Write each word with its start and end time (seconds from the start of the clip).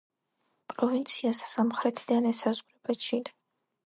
პროვინციას 0.71 1.41
სამხრეთიდან 1.51 2.29
ესაზღვრება 2.31 2.97
ჩილე. 3.05 3.35